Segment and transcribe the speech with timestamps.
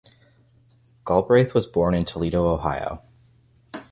[1.05, 3.03] Galbraith was born in Toledo, Ohio.